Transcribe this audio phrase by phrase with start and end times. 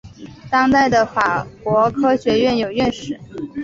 [0.49, 3.19] 当代的法国科学院有院士。